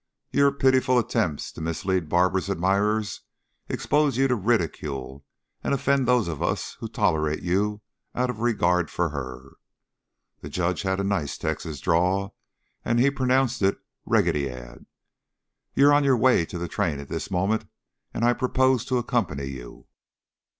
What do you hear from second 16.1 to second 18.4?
way to the train at this moment and I